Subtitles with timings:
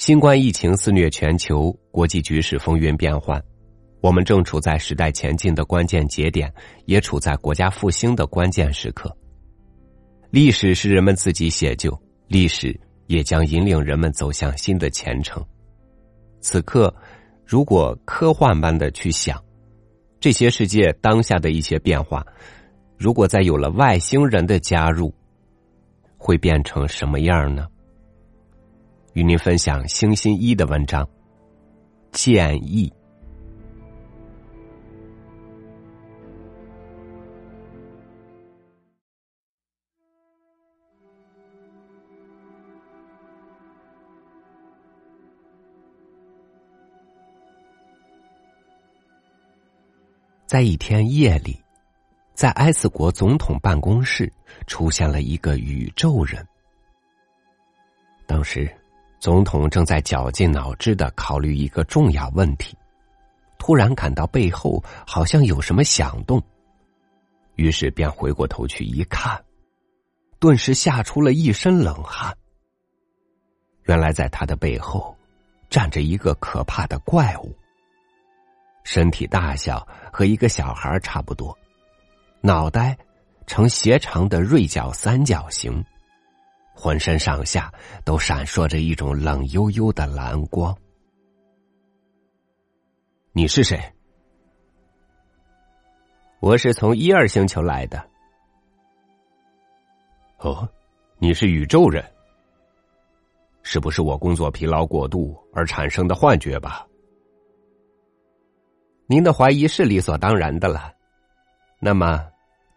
[0.00, 3.38] 新冠疫情肆虐全球，国际局势风云变幻，
[4.00, 6.50] 我们正处在时代前进的关键节点，
[6.86, 9.14] 也处在国家复兴的关键时刻。
[10.30, 11.94] 历史是人们自己写就，
[12.28, 12.74] 历史
[13.08, 15.44] 也将引领人们走向新的前程。
[16.40, 16.94] 此刻，
[17.44, 19.38] 如果科幻般的去想，
[20.18, 22.24] 这些世界当下的一些变化，
[22.96, 25.14] 如果再有了外星人的加入，
[26.16, 27.66] 会变成什么样呢？
[29.12, 31.08] 与您分享星星一的文章
[32.12, 32.92] 建议。
[50.46, 51.56] 在一天夜里，
[52.34, 54.32] 在埃斯国总统办公室
[54.66, 56.44] 出现了一个宇宙人。
[58.26, 58.68] 当时。
[59.20, 62.74] 总统正在绞尽脑汁的考虑一个重要问题，
[63.58, 66.42] 突然感到背后好像有什么响动，
[67.56, 69.38] 于是便回过头去一看，
[70.38, 72.34] 顿时吓出了一身冷汗。
[73.84, 75.14] 原来在他的背后
[75.68, 77.54] 站着一个可怕的怪物，
[78.84, 81.56] 身体大小和一个小孩差不多，
[82.40, 82.96] 脑袋
[83.46, 85.84] 呈斜长的锐角三角形。
[86.80, 87.70] 浑身上下
[88.06, 90.74] 都闪烁着一种冷悠悠的蓝光。
[93.32, 93.78] 你是谁？
[96.40, 98.02] 我是从一二星球来的。
[100.38, 100.66] 哦，
[101.18, 102.02] 你是宇宙人？
[103.62, 106.86] 是不是我工作疲劳过度而产生的幻觉吧？
[109.06, 110.94] 您的怀疑是理所当然的了。
[111.78, 112.26] 那么，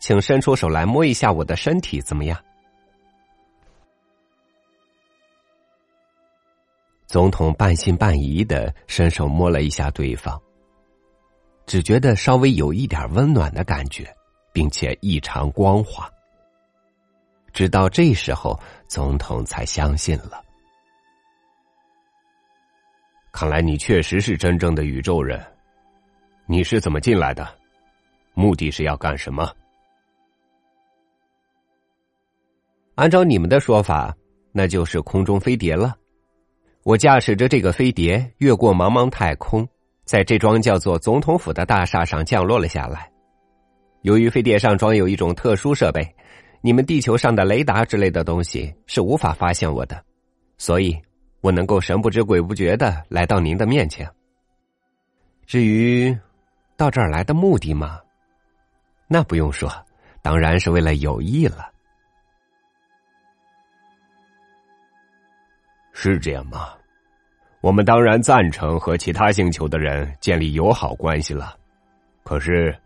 [0.00, 2.36] 请伸出手来摸一下我的身体，怎么样？
[7.12, 10.40] 总统半信半疑的伸手摸了一下对方，
[11.66, 14.10] 只觉得稍微有一点温暖的感觉，
[14.50, 16.10] 并且异常光滑。
[17.52, 18.58] 直到这时候，
[18.88, 20.42] 总统才相信了。
[23.30, 25.38] 看来你确实是真正的宇宙人。
[26.46, 27.46] 你是怎么进来的？
[28.32, 29.54] 目的是要干什么？
[32.94, 34.16] 按照你们的说法，
[34.50, 35.94] 那就是空中飞碟了。
[36.84, 39.66] 我驾驶着这个飞碟越过茫茫太空，
[40.04, 43.08] 在这桩叫做总统府的大厦上降落了下来。
[44.00, 46.04] 由于飞碟上装有一种特殊设备，
[46.60, 50.02] 你们地球上的雷达之类的东西是无法发现我的，
[50.58, 51.00] 所以
[51.40, 54.10] 我能够神不知鬼不觉的来到您的面前。
[55.46, 56.16] 至于
[56.76, 58.00] 到这儿来的目的嘛，
[59.06, 59.70] 那不用说，
[60.20, 61.71] 当然是为了友谊了。
[65.92, 66.74] 是这样吗？
[67.60, 71.56] 我们当然赞成和其他星球的人建立友好关系了。
[72.24, 72.76] 可是，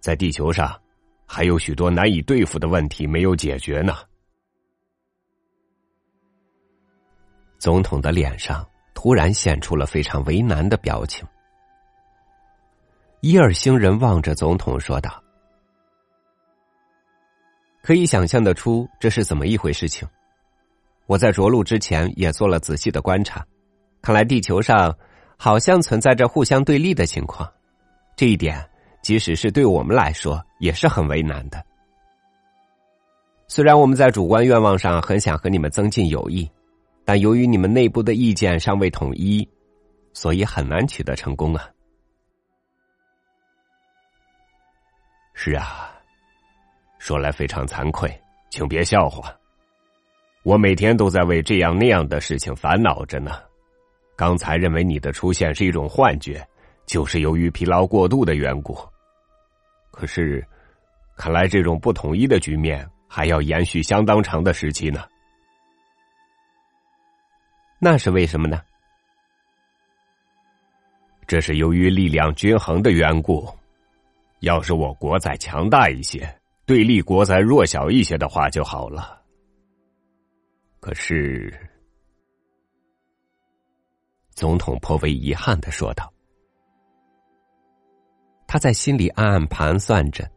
[0.00, 0.80] 在地球上，
[1.26, 3.94] 还有许多难以对付的问题没有解决呢。
[7.58, 11.26] 总统的脸上突然现出了非常为难的表情。
[13.20, 15.22] 伊尔星人望着总统说道
[17.82, 20.08] ：“可以想象得出这是怎么一回事情。”
[21.06, 23.44] 我在着陆之前也做了仔细的观察，
[24.00, 24.96] 看来地球上
[25.36, 27.50] 好像存在着互相对立的情况，
[28.16, 28.68] 这一点
[29.02, 31.62] 即使是对我们来说也是很为难的。
[33.46, 36.50] 虽然我们在主观愿望上很想和你们增进友谊，
[37.04, 39.46] 但由于你们内部的意见尚未统一，
[40.14, 41.68] 所以很难取得成功啊。
[45.34, 45.90] 是啊，
[46.98, 49.30] 说来非常惭愧，请别笑话。
[50.44, 53.32] 我每天都在为这样那样的事情烦恼着呢。
[54.14, 56.46] 刚才认为你的出现是一种幻觉，
[56.86, 58.78] 就是由于疲劳过度的缘故。
[59.90, 60.46] 可是，
[61.16, 65.02] 看来这种不统一的局面还要延续相当长的时期呢。
[67.78, 68.60] 那是为什么呢？
[71.26, 73.48] 这是由于力量均衡的缘故。
[74.40, 79.23] 要是我国再强大一些，对立国再弱小一些的话就好了。
[80.84, 81.50] 可是，
[84.34, 86.12] 总统颇为遗憾的说道
[88.46, 90.30] ：“他在心里暗暗盘算着，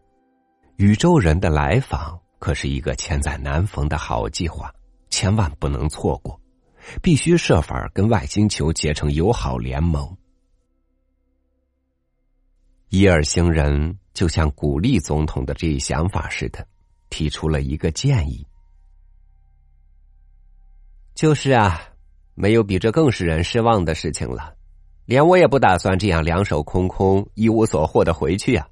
[0.78, 4.74] 宇宙人的来访可是一个千载难逢的好计划，
[5.10, 6.40] 千万不能错过，
[7.02, 10.16] 必须设法跟外星球结成友好联盟。”
[12.88, 16.66] 伊尔星人就像鼓励总统的这一想法似的，
[17.10, 18.48] 提出了一个建议。
[21.18, 21.82] 就是啊，
[22.36, 24.54] 没有比这更使人失望的事情了。
[25.06, 28.68] 连我也不打算这样两手空空、一无所获的回去呀。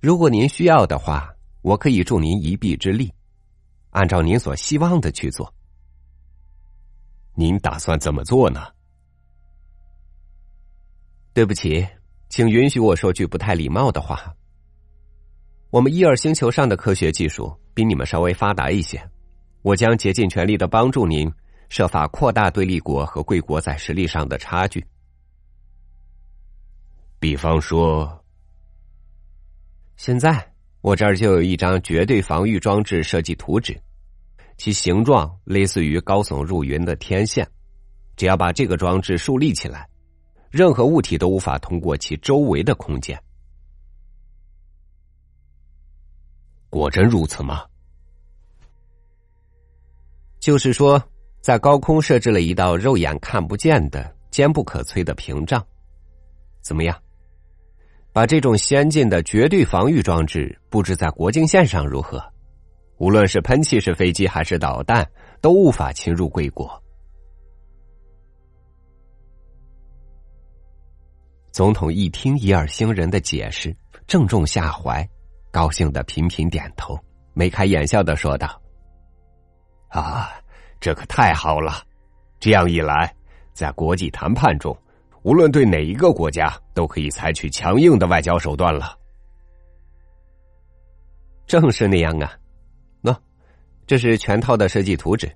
[0.00, 3.10] 如果您需要的话，我可以助您一臂之力，
[3.88, 5.50] 按照您所希望的去做。
[7.34, 8.66] 您打算怎么做呢？
[11.32, 11.88] 对不起，
[12.28, 14.36] 请允许我说句不太礼貌的话。
[15.70, 19.02] 我们伊尔星球上的科学技术比你们稍微发达一些，
[19.66, 21.28] 我将竭尽全力的帮助您。
[21.68, 24.86] 设法扩大对立国和贵国在实力上的差距。
[27.18, 28.24] 比方说，
[29.96, 30.52] 现在
[30.82, 33.76] 我这儿就有一张绝对防御装置设计图纸，
[34.56, 37.44] 其形状类似于高耸入云的天线。
[38.14, 39.88] 只要把这个装置竖立起来，
[40.48, 43.20] 任何物体都无法通过其周围的空间。
[46.70, 47.64] 果真如此吗？
[50.46, 51.02] 就是说。
[51.40, 55.64] 在高空设置了一道肉眼看不见的、坚不可摧的屏障，
[56.60, 56.96] 怎么样？
[58.12, 62.20] 把这种先进的绝对防御装置布置在国境线上如何？
[62.98, 65.08] 无论是喷气式飞机还是导弹，
[65.40, 66.68] 都无法侵入贵国。
[71.52, 73.72] 总统一听伊尔星人的解释，
[74.08, 75.08] 正中下怀，
[75.52, 76.98] 高兴的频频点头，
[77.34, 78.60] 眉开眼笑的说道
[80.00, 80.30] ：“啊！”
[80.78, 81.82] 这可太好了！
[82.38, 83.12] 这样一来，
[83.54, 84.76] 在国际谈判中，
[85.22, 88.96] 无论对哪一个国家，都可以采取强硬的外交手段了。
[91.46, 92.30] 正是那样啊！
[93.02, 93.16] 喏，
[93.86, 95.34] 这是全套的设计图纸，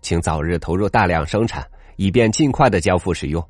[0.00, 1.64] 请早日投入大量生产，
[1.96, 3.46] 以便尽快的交付使用。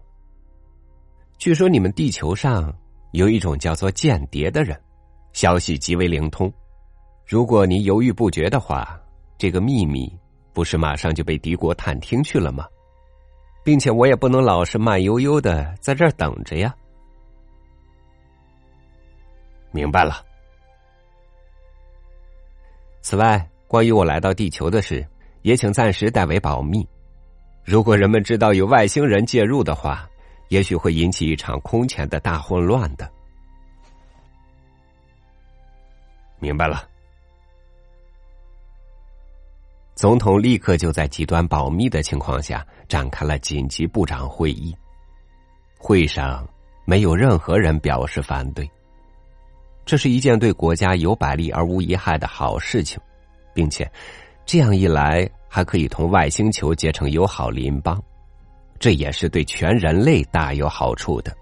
[1.39, 2.75] 据说你们地球上
[3.13, 4.79] 有一种叫做间谍的人，
[5.33, 6.53] 消息极为灵通。
[7.25, 9.01] 如果您犹豫不决的话，
[9.39, 10.13] 这个秘密。
[10.59, 12.67] 不是马上就被敌国探听去了吗？
[13.63, 16.75] 并且我也不能老是慢悠悠的在这儿等着呀。
[19.71, 20.21] 明白了。
[23.03, 25.07] 此外，关于我来到地球的事，
[25.43, 26.85] 也请暂时代为保密。
[27.63, 30.11] 如果人们知道有外星人介入的话，
[30.49, 33.09] 也许会引起一场空前的大混乱的。
[36.41, 36.89] 明白了。
[39.99, 44.73] 总统立刻就在极端保密的情况下展开了紧急部长会议。
[45.77, 46.49] 会上
[46.85, 48.71] 没有任何人表示反对。
[49.85, 52.97] 这是一件对国家有百利而无一害的好事情，
[53.53, 53.91] 并且
[54.47, 58.01] 这样一来还可以同外星球结成友好邻邦，
[58.79, 61.37] 这也是对全人类大有好处的。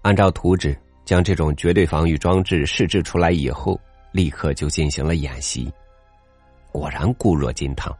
[0.00, 0.74] 按照图纸
[1.04, 3.78] 将这种绝对防御装置试制出来以后，
[4.12, 5.70] 立刻就进行了演习。
[6.72, 7.96] 果然固若金汤，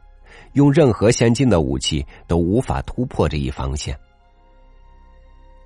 [0.53, 3.97] 用任何先进的武器都无法突破这一防线。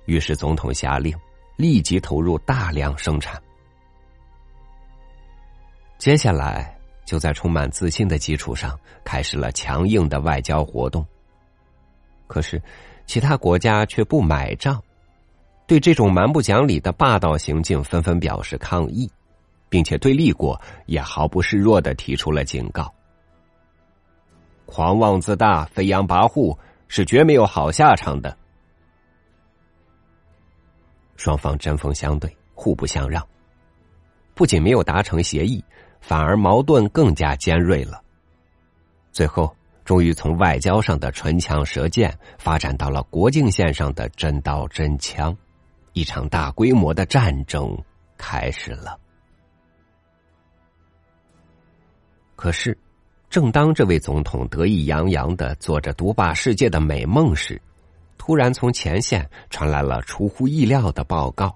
[0.04, 1.16] 于是总统下令，
[1.56, 3.42] 立即投入大量生产。
[5.98, 11.04] 接下来就在充满自信的基础上，开始了强硬的外交活动。
[12.26, 12.60] 可是，
[13.06, 14.82] 其他国家却不买账，
[15.66, 19.10] 对这种蛮不讲理的霸道行径纷纷表示抗议，
[19.68, 22.92] 并且对立国也毫不示弱的提出了警告。
[24.66, 26.56] 狂妄自大、飞扬跋扈
[26.88, 28.36] 是绝没有好下场的。
[31.16, 33.26] 双方针锋相对，互不相让，
[34.34, 35.64] 不仅没有达成协议，
[36.00, 38.02] 反而矛盾更加尖锐了。
[39.12, 45.34] 最后，终于从外交上的唇枪舌剑发展到了国境线上的真刀真枪，
[45.94, 47.74] 一场大规模的战争
[48.18, 48.98] 开始了。
[52.34, 52.76] 可是。
[53.36, 57.60] 正当这位总统得意洋洋的做着独霸世界的美梦时，
[58.16, 61.54] 突然从前线传来了出乎意料的报告。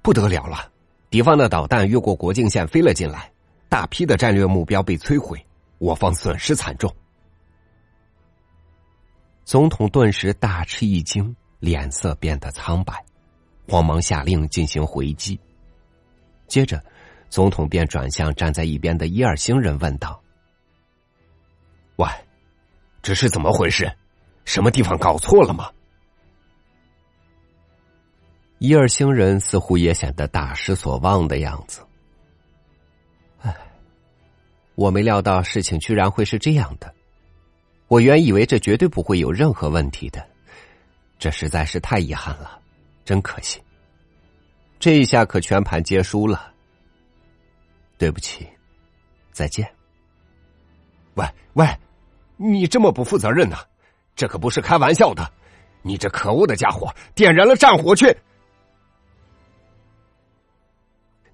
[0.00, 0.70] 不得了了，
[1.10, 3.32] 敌方的导弹越过国境线飞了进来，
[3.68, 5.44] 大批的战略目标被摧毁，
[5.78, 6.88] 我方损失惨重。
[9.44, 12.94] 总统顿时大吃一惊，脸色变得苍白，
[13.68, 15.36] 慌忙下令进行回击，
[16.46, 16.80] 接着。
[17.32, 20.22] 总统便转向站在一边的伊尔星人问道
[21.96, 22.06] ：“喂，
[23.00, 23.90] 这是怎么回事？
[24.44, 25.72] 什么地方搞错了吗？”
[28.60, 31.80] 伊尔星人似乎也显得大失所望的样子。
[33.40, 33.56] 唉，
[34.74, 36.94] 我没料到事情居然会是这样的。
[37.88, 40.22] 我原以为这绝对不会有任何问题的，
[41.18, 42.60] 这实在是太遗憾了，
[43.06, 43.58] 真可惜。
[44.78, 46.51] 这一下可全盘皆输了。
[47.98, 48.48] 对不起，
[49.30, 49.68] 再见。
[51.14, 51.66] 喂喂，
[52.36, 53.56] 你这么不负责任呢？
[54.14, 55.30] 这可不是开玩笑的！
[55.82, 58.16] 你这可恶的家伙，点燃了战火去！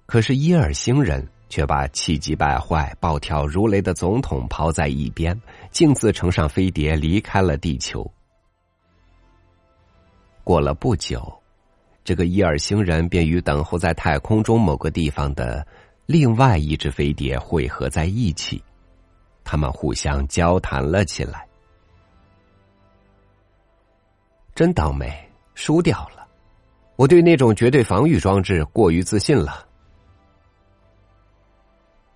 [0.05, 5.39] 可是伊尔星人却把气急败坏、暴跳如雷的总统抛在一边，
[5.71, 8.11] 径自乘上飞碟离开了地球。
[10.43, 11.31] 过了不久，
[12.03, 15.65] 这个伊尔星人便与等候在太空中某个地方的
[16.11, 18.59] 另外一只飞碟汇合在一起，
[19.43, 21.45] 他们互相交谈了起来。
[24.55, 25.07] 真倒霉，
[25.53, 26.27] 输掉了！
[26.95, 29.67] 我对那种绝对防御装置过于自信了。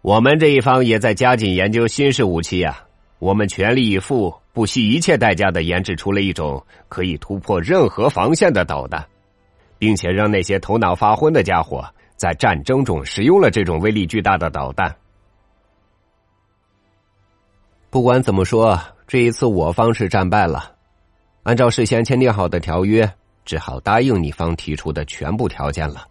[0.01, 2.83] 我们这一方也在加紧研究新式武器呀！
[3.19, 9.07] 我们全力以赴，不惜一切代价的研制出了一种可以突破任何防线的导弹，
[9.77, 14.96] 并且让那些头脑发昏的家伙在战争中使用了这种威力巨大的导弹。
[17.89, 20.75] 不管怎么说，这一次我方是战败了。
[21.43, 23.13] 按照事先签订好的条约，
[23.46, 26.08] 只好答应你方提出的全部条件了。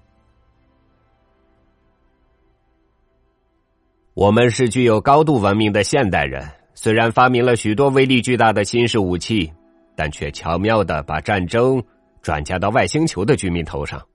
[4.14, 9.50] 我们是具有高度文明的现代人，虽然发明了许多威力巨大的新式武器，
[9.96, 11.82] 但却巧妙的把战争
[12.20, 14.06] 转嫁到外星球的居民头上，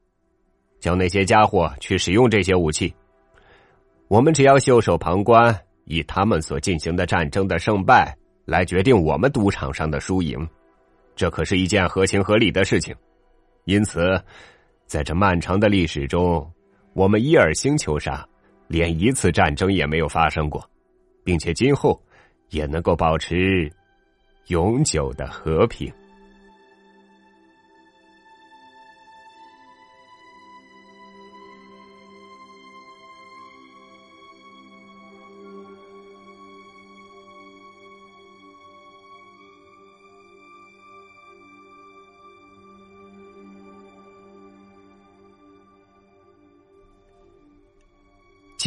[0.79, 2.93] 叫那些家伙去使用这些武器。
[4.07, 8.15] 我们只要袖手旁观，以他们所进行的战争的胜败
[8.45, 10.47] 来决定我们赌场上的输赢，
[11.15, 12.95] 这可是一件合情合理的事情。
[13.65, 14.21] 因此，
[14.85, 16.49] 在这漫长的历史中，
[16.93, 18.27] 我们伊尔星球上。
[18.69, 20.61] 连一次战争也没有发生过，
[21.23, 21.97] 并且今后
[22.49, 23.71] 也能够保持
[24.47, 25.89] 永久的和平。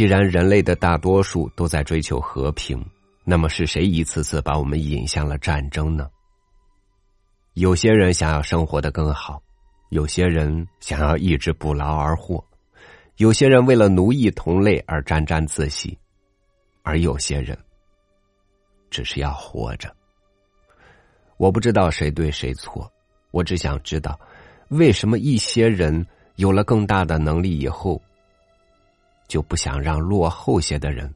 [0.00, 2.82] 既然人类的大多数都在追求和平，
[3.22, 6.08] 那么是谁一次次把我们引向了战争呢？
[7.52, 9.42] 有些人想要生活的更好，
[9.90, 12.42] 有些人想要一直不劳而获，
[13.16, 15.98] 有些人为了奴役同类而沾沾自喜，
[16.82, 17.54] 而有些人
[18.88, 19.94] 只是要活着。
[21.36, 22.90] 我不知道谁对谁错，
[23.32, 24.18] 我只想知道，
[24.68, 28.00] 为什么一些人有了更大的能力以后。
[29.30, 31.14] 就不想让落后些的人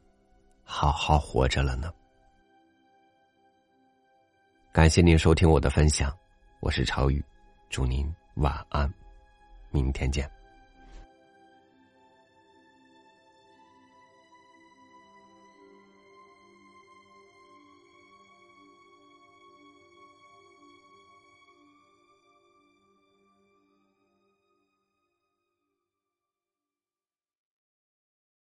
[0.63, 1.93] 好好活着了呢？
[4.71, 6.17] 感谢您收听我的分享，
[6.61, 7.21] 我是朝宇，
[7.69, 8.89] 祝您晚安，
[9.69, 10.31] 明天见。